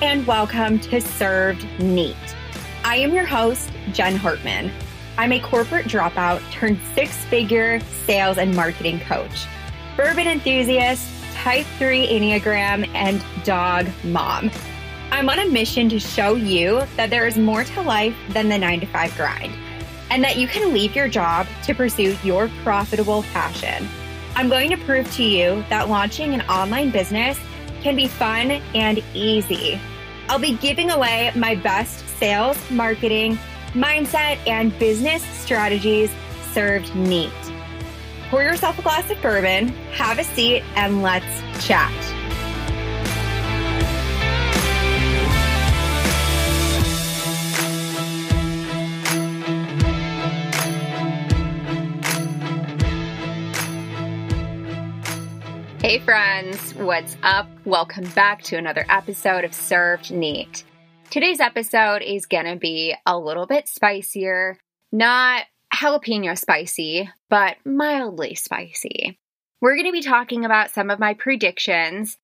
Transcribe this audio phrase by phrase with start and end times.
[0.00, 2.14] and welcome to Served Neat.
[2.84, 4.70] I am your host, Jen Hartman.
[5.16, 9.46] I'm a corporate dropout turned six figure sales and marketing coach,
[9.96, 14.52] bourbon enthusiast, type 3 Enneagram, and dog mom.
[15.10, 18.58] I'm on a mission to show you that there is more to life than the
[18.58, 19.52] nine to five grind
[20.10, 23.88] and that you can leave your job to pursue your profitable passion.
[24.36, 27.36] I'm going to prove to you that launching an online business
[27.82, 29.80] can be fun and easy.
[30.28, 33.38] I'll be giving away my best sales, marketing,
[33.72, 36.10] mindset, and business strategies
[36.52, 37.32] served neat.
[38.28, 41.24] Pour yourself a glass of bourbon, have a seat, and let's
[41.66, 41.90] chat.
[55.80, 57.46] Hey, friends, what's up?
[57.66, 60.64] Welcome back to another episode of Served Neat.
[61.10, 64.56] Today's episode is gonna be a little bit spicier,
[64.90, 69.18] not jalapeno spicy, but mildly spicy.
[69.60, 72.16] We're gonna be talking about some of my predictions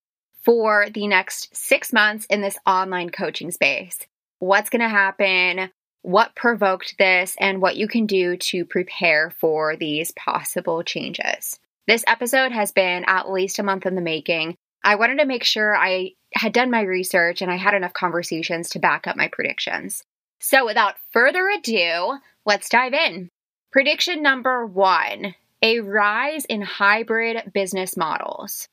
[0.44, 3.98] for the next six months in this online coaching space.
[4.38, 5.68] What's gonna happen?
[6.00, 11.60] What provoked this, and what you can do to prepare for these possible changes.
[11.86, 14.56] This episode has been at least a month in the making.
[14.82, 18.70] I wanted to make sure I had done my research and I had enough conversations
[18.70, 20.02] to back up my predictions.
[20.40, 23.28] So, without further ado, let's dive in.
[23.70, 28.68] Prediction number one a rise in hybrid business models.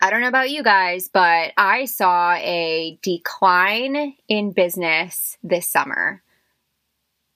[0.00, 6.22] I don't know about you guys, but I saw a decline in business this summer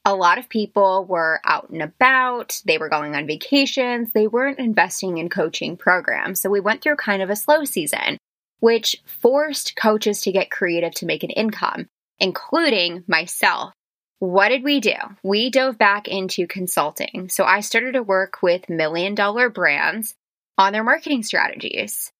[0.04, 4.58] a lot of people were out and about, they were going on vacations, they weren't
[4.58, 6.40] investing in coaching programs.
[6.40, 8.18] So we went through kind of a slow season,
[8.60, 11.86] which forced coaches to get creative to make an income,
[12.18, 13.72] including myself.
[14.18, 14.94] What did we do?
[15.22, 17.28] We dove back into consulting.
[17.30, 20.14] So I started to work with million dollar brands
[20.56, 22.12] on their marketing strategies.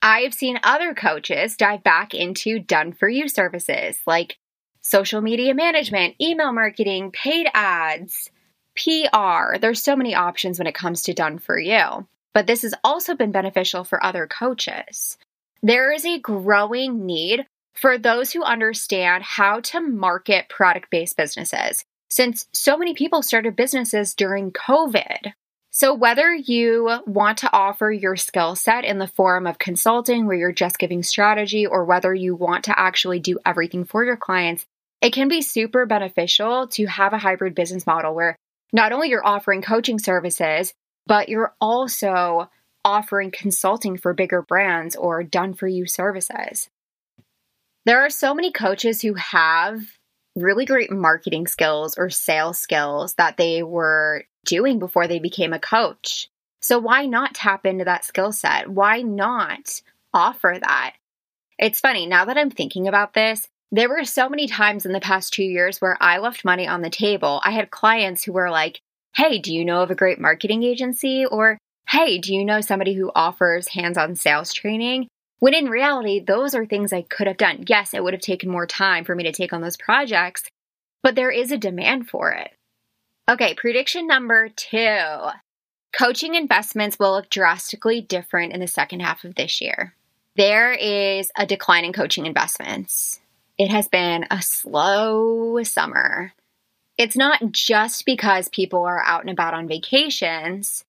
[0.00, 4.36] I have seen other coaches dive back into done for you services like
[4.82, 8.30] social media management, email marketing, paid ads,
[8.76, 9.58] PR.
[9.58, 12.06] There's so many options when it comes to done for you.
[12.34, 15.16] But this has also been beneficial for other coaches.
[15.62, 21.84] There is a growing need for those who understand how to market product based businesses
[22.08, 25.32] since so many people started businesses during COVID.
[25.70, 30.36] So, whether you want to offer your skill set in the form of consulting where
[30.36, 34.66] you're just giving strategy, or whether you want to actually do everything for your clients,
[35.02, 38.36] it can be super beneficial to have a hybrid business model where
[38.72, 40.72] not only you're offering coaching services,
[41.06, 42.48] but you're also
[42.84, 46.70] offering consulting for bigger brands or done for you services.
[47.84, 49.80] There are so many coaches who have
[50.36, 55.58] really great marketing skills or sales skills that they were doing before they became a
[55.58, 56.28] coach.
[56.60, 58.68] So, why not tap into that skill set?
[58.68, 59.82] Why not
[60.14, 60.94] offer that?
[61.58, 65.00] It's funny, now that I'm thinking about this, there were so many times in the
[65.00, 67.40] past two years where I left money on the table.
[67.42, 68.80] I had clients who were like,
[69.14, 71.24] Hey, do you know of a great marketing agency?
[71.24, 75.08] Or, Hey, do you know somebody who offers hands on sales training?
[75.38, 77.64] When in reality, those are things I could have done.
[77.66, 80.44] Yes, it would have taken more time for me to take on those projects,
[81.02, 82.50] but there is a demand for it.
[83.28, 84.98] Okay, prediction number two
[85.96, 89.94] coaching investments will look drastically different in the second half of this year.
[90.36, 93.20] There is a decline in coaching investments.
[93.62, 96.32] It has been a slow summer.
[96.98, 100.84] It's not just because people are out and about on vacations,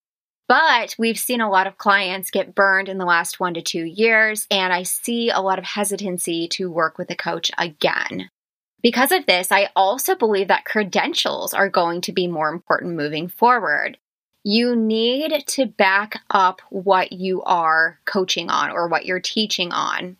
[0.47, 3.83] but we've seen a lot of clients get burned in the last one to two
[3.83, 8.31] years, and I see a lot of hesitancy to work with a coach again.
[8.81, 13.27] Because of this, I also believe that credentials are going to be more important moving
[13.27, 13.99] forward.
[14.43, 20.17] You need to back up what you are coaching on or what you're teaching on.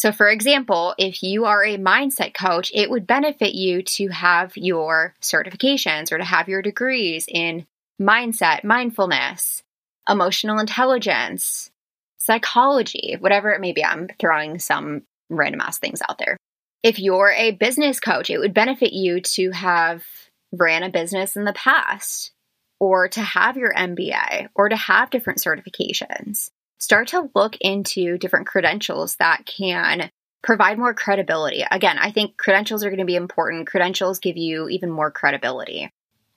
[0.00, 4.56] So, for example, if you are a mindset coach, it would benefit you to have
[4.56, 7.66] your certifications or to have your degrees in
[8.00, 9.62] mindset, mindfulness,
[10.08, 11.70] emotional intelligence,
[12.16, 13.84] psychology, whatever it may be.
[13.84, 16.38] I'm throwing some random ass things out there.
[16.82, 20.02] If you're a business coach, it would benefit you to have
[20.50, 22.32] ran a business in the past
[22.78, 26.48] or to have your MBA or to have different certifications
[26.80, 30.10] start to look into different credentials that can
[30.42, 31.64] provide more credibility.
[31.70, 33.66] Again, I think credentials are going to be important.
[33.66, 35.90] Credentials give you even more credibility.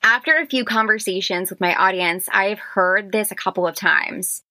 [0.03, 4.43] After a few conversations with my audience, I've heard this a couple of times.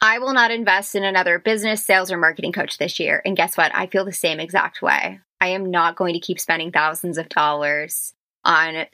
[0.00, 3.22] I will not invest in another business, sales, or marketing coach this year.
[3.24, 3.74] And guess what?
[3.74, 5.20] I feel the same exact way.
[5.40, 8.12] I am not going to keep spending thousands of dollars
[8.44, 8.84] on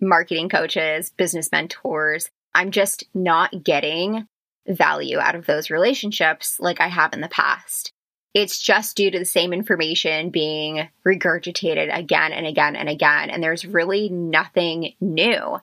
[0.00, 2.30] marketing coaches, business mentors.
[2.54, 4.28] I'm just not getting
[4.66, 7.92] value out of those relationships like I have in the past.
[8.34, 13.30] It's just due to the same information being regurgitated again and again and again.
[13.30, 15.58] And there's really nothing new.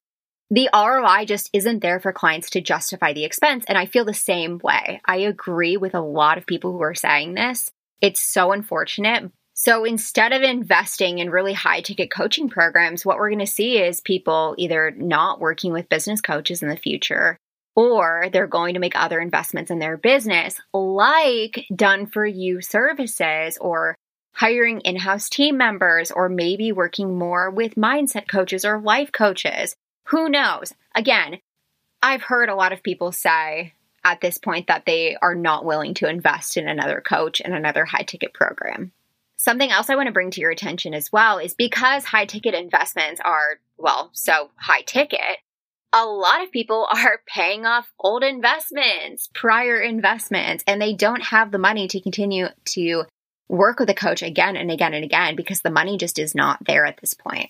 [0.50, 3.66] The ROI just isn't there for clients to justify the expense.
[3.68, 5.02] And I feel the same way.
[5.06, 7.72] I agree with a lot of people who are saying this.
[8.00, 9.32] It's so unfortunate.
[9.54, 13.78] So instead of investing in really high ticket coaching programs, what we're going to see
[13.78, 17.38] is people either not working with business coaches in the future
[17.76, 23.58] or they're going to make other investments in their business, like done for you services
[23.60, 23.96] or
[24.34, 29.76] hiring in house team members, or maybe working more with mindset coaches or life coaches.
[30.06, 30.74] Who knows?
[30.96, 31.40] Again,
[32.02, 33.74] I've heard a lot of people say
[34.04, 37.86] at this point that they are not willing to invest in another coach and another
[37.86, 38.92] high ticket program.
[39.38, 42.54] Something else I want to bring to your attention as well is because high ticket
[42.54, 45.38] investments are, well, so high ticket,
[45.94, 51.52] a lot of people are paying off old investments, prior investments, and they don't have
[51.52, 53.04] the money to continue to
[53.50, 56.64] work with a coach again and again and again because the money just is not
[56.66, 57.50] there at this point.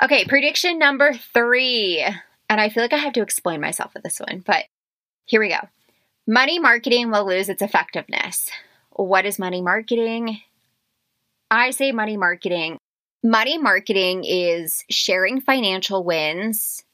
[0.00, 2.06] Okay, prediction number three.
[2.48, 4.64] And I feel like I have to explain myself with this one, but
[5.24, 5.68] here we go.
[6.28, 8.50] Money marketing will lose its effectiveness.
[8.90, 10.40] What is money marketing?
[11.50, 12.78] I say money marketing.
[13.24, 16.84] Money marketing is sharing financial wins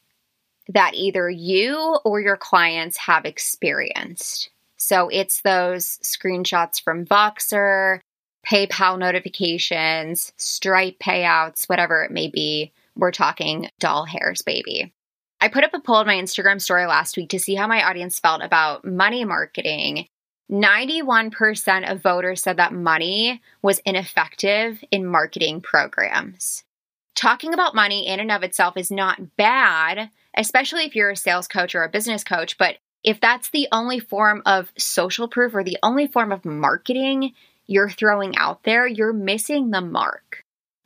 [0.72, 4.50] that either you or your clients have experienced.
[4.76, 8.00] So it's those screenshots from Voxer,
[8.46, 12.72] PayPal notifications, Stripe payouts, whatever it may be.
[12.96, 14.92] We're talking doll hairs, baby.
[15.40, 17.84] I put up a poll on my Instagram story last week to see how my
[17.84, 20.06] audience felt about money marketing.
[20.50, 26.64] 91% of voters said that money was ineffective in marketing programs.
[27.14, 31.48] Talking about money in and of itself is not bad, especially if you're a sales
[31.48, 32.58] coach or a business coach.
[32.58, 37.32] But if that's the only form of social proof or the only form of marketing
[37.66, 40.42] you're throwing out there, you're missing the mark.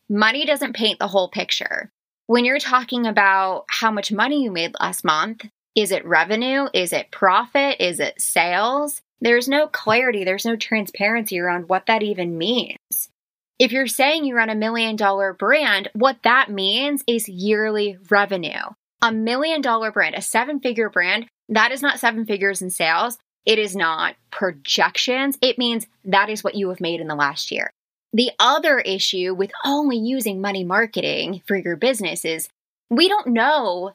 [0.09, 1.91] Money doesn't paint the whole picture.
[2.27, 5.45] When you're talking about how much money you made last month,
[5.75, 6.69] is it revenue?
[6.73, 7.77] Is it profit?
[7.81, 9.01] Is it sales?
[9.21, 13.09] There's no clarity, there's no transparency around what that even means.
[13.59, 18.75] If you're saying you run a million dollar brand, what that means is yearly revenue
[19.07, 23.19] a million dollar brand, a seven figure brand, that is not seven figures in sales.
[23.45, 25.39] It is not projections.
[25.41, 27.71] It means that is what you have made in the last year.
[28.13, 32.49] The other issue with only using money marketing for your business is
[32.91, 33.93] we don't know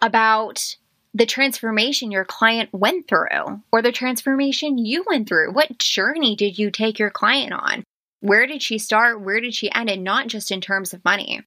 [0.00, 0.76] about
[1.14, 5.52] the transformation your client went through or the transformation you went through.
[5.52, 7.84] What journey did you take your client on?
[8.20, 9.20] Where did she start?
[9.20, 9.90] Where did she end?
[9.90, 11.42] And not just in terms of money.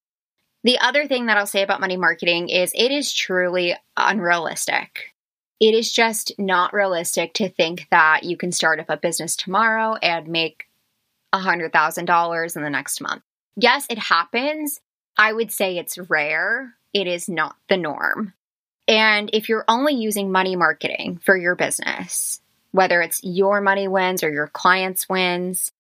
[0.64, 5.14] The other thing that I'll say about money marketing is it is truly unrealistic.
[5.60, 9.96] It is just not realistic to think that you can start up a business tomorrow
[9.96, 10.66] and make
[11.34, 13.24] $100,000 in the next month.
[13.56, 14.80] Yes, it happens.
[15.18, 16.74] I would say it's rare.
[16.94, 18.34] It is not the norm.
[18.88, 22.42] And if you're only using money marketing for your business,
[22.72, 25.72] whether it's your money wins or your clients' wins,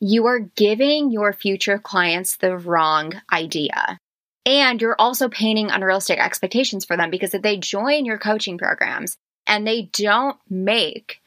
[0.00, 3.98] you are giving your future clients the wrong idea.
[4.46, 9.16] And you're also painting unrealistic expectations for them because if they join your coaching programs
[9.46, 11.22] and they don't make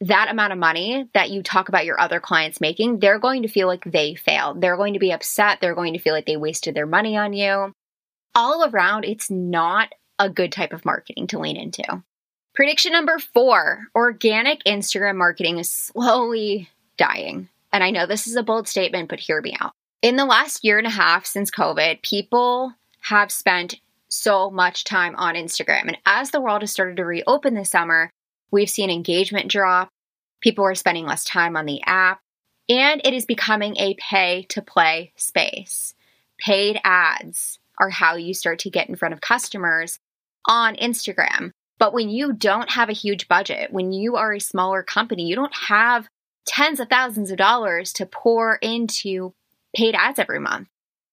[0.00, 3.48] that amount of money that you talk about your other clients making, they're going to
[3.48, 4.60] feel like they failed.
[4.60, 5.58] They're going to be upset.
[5.60, 7.72] They're going to feel like they wasted their money on you.
[8.34, 12.02] All around, it's not a good type of marketing to lean into.
[12.54, 17.48] Prediction number four organic Instagram marketing is slowly dying.
[17.72, 20.64] And I know this is a bold statement, but hear me out in the last
[20.64, 25.86] year and a half since COVID, people have spent so much time on Instagram.
[25.86, 28.10] And as the world has started to reopen this summer,
[28.50, 29.88] we've seen engagement drop.
[30.40, 32.20] People are spending less time on the app,
[32.68, 35.94] and it is becoming a pay to play space.
[36.38, 39.98] Paid ads are how you start to get in front of customers
[40.46, 41.52] on Instagram.
[41.78, 45.36] But when you don't have a huge budget, when you are a smaller company, you
[45.36, 46.08] don't have
[46.46, 49.34] tens of thousands of dollars to pour into
[49.74, 50.68] paid ads every month.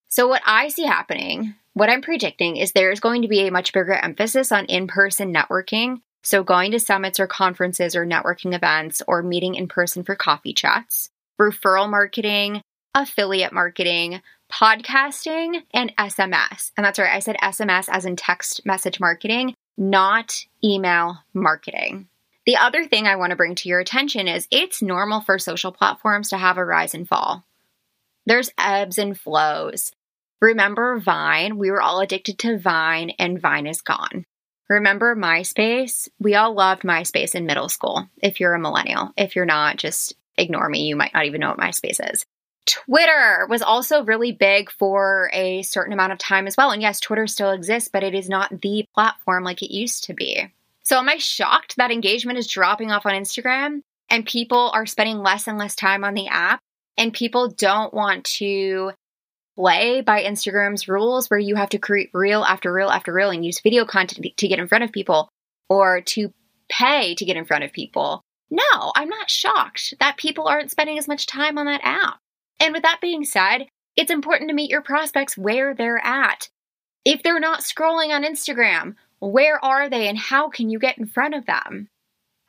[0.10, 3.74] So, what I see happening, what I'm predicting is there's going to be a much
[3.74, 6.02] bigger emphasis on in person networking.
[6.24, 10.54] So, going to summits or conferences or networking events or meeting in person for coffee
[10.54, 11.10] chats,
[11.40, 12.62] referral marketing,
[12.96, 14.22] affiliate marketing,
[14.52, 16.72] podcasting, and SMS.
[16.78, 22.08] And that's right, I said SMS as in text message marketing, not email marketing.
[22.46, 25.74] The other thing I want to bring to your attention is it's normal for social
[25.74, 27.44] platforms to have a rise and fall.
[28.28, 29.94] There's ebbs and flows.
[30.42, 31.58] Remember Vine?
[31.58, 34.26] We were all addicted to Vine, and Vine is gone.
[34.68, 36.10] Remember MySpace?
[36.20, 38.10] We all loved MySpace in middle school.
[38.22, 40.88] If you're a millennial, if you're not, just ignore me.
[40.88, 42.26] You might not even know what MySpace is.
[42.66, 46.72] Twitter was also really big for a certain amount of time as well.
[46.72, 50.14] And yes, Twitter still exists, but it is not the platform like it used to
[50.14, 50.52] be.
[50.84, 55.20] So, am I shocked that engagement is dropping off on Instagram and people are spending
[55.20, 56.60] less and less time on the app
[56.98, 58.92] and people don't want to
[59.56, 63.46] play by Instagram's rules where you have to create reel after reel after reel and
[63.46, 65.30] use video content to get in front of people
[65.70, 66.32] or to
[66.70, 68.22] pay to get in front of people?
[68.50, 72.20] No, I'm not shocked that people aren't spending as much time on that app.
[72.60, 76.50] And with that being said, it's important to meet your prospects where they're at.
[77.04, 81.08] If they're not scrolling on Instagram, where are they and how can you get in
[81.08, 81.90] front of them?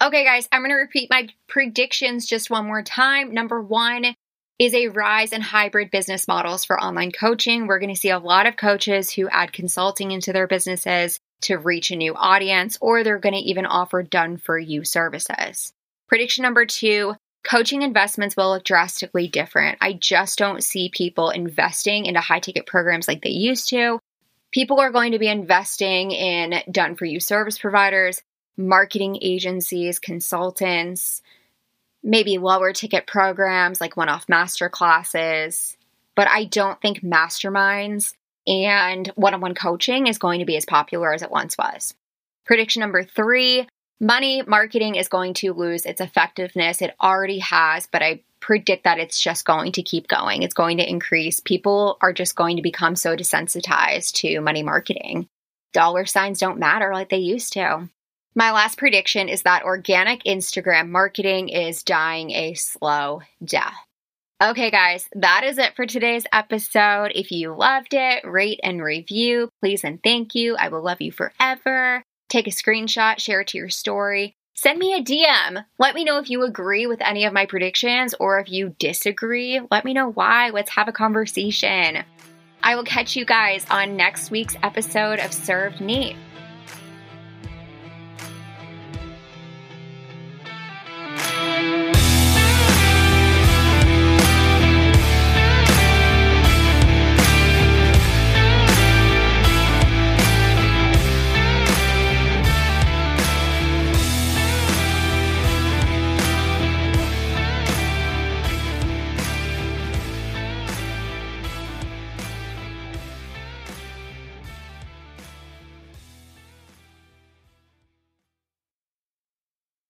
[0.02, 3.32] Okay, guys, I'm going to repeat my predictions just one more time.
[3.32, 4.14] Number one
[4.58, 7.66] is a rise in hybrid business models for online coaching.
[7.66, 11.56] We're going to see a lot of coaches who add consulting into their businesses to
[11.56, 15.72] reach a new audience, or they're going to even offer done for you services.
[16.08, 19.78] Prediction number two coaching investments will look drastically different.
[19.80, 24.00] I just don't see people investing into high ticket programs like they used to.
[24.50, 28.20] People are going to be investing in done for you service providers,
[28.56, 31.22] marketing agencies, consultants,
[32.02, 35.76] maybe lower ticket programs like one off master classes.
[36.14, 38.14] But I don't think masterminds
[38.46, 41.94] and one on one coaching is going to be as popular as it once was.
[42.44, 43.68] Prediction number three
[44.00, 46.82] money marketing is going to lose its effectiveness.
[46.82, 50.42] It already has, but I predict that it's just going to keep going.
[50.42, 51.40] It's going to increase.
[51.40, 55.28] People are just going to become so desensitized to money marketing.
[55.72, 57.88] Dollar signs don't matter like they used to.
[58.38, 63.74] My last prediction is that organic Instagram marketing is dying a slow death.
[64.40, 67.10] Okay, guys, that is it for today's episode.
[67.16, 70.54] If you loved it, rate and review, please and thank you.
[70.56, 72.04] I will love you forever.
[72.28, 74.36] Take a screenshot, share it to your story.
[74.54, 75.64] Send me a DM.
[75.80, 79.60] Let me know if you agree with any of my predictions or if you disagree.
[79.68, 80.50] Let me know why.
[80.50, 82.04] Let's have a conversation.
[82.62, 86.14] I will catch you guys on next week's episode of Served Neat.